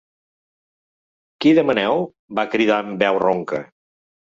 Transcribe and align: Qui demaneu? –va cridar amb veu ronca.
Qui 1.43 1.51
demaneu? 1.59 2.01
–va 2.09 2.47
cridar 2.57 2.81
amb 2.87 3.07
veu 3.07 3.23
ronca. 3.29 3.65